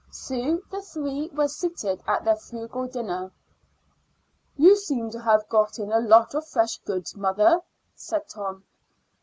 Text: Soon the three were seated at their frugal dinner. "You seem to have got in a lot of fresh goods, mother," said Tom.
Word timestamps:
Soon 0.09 0.63
the 0.71 0.81
three 0.81 1.29
were 1.31 1.47
seated 1.47 2.01
at 2.07 2.25
their 2.25 2.35
frugal 2.35 2.87
dinner. 2.87 3.31
"You 4.57 4.75
seem 4.75 5.11
to 5.11 5.19
have 5.19 5.47
got 5.47 5.77
in 5.77 5.91
a 5.91 5.99
lot 5.99 6.33
of 6.33 6.47
fresh 6.47 6.79
goods, 6.79 7.15
mother," 7.15 7.61
said 7.93 8.27
Tom. 8.27 8.63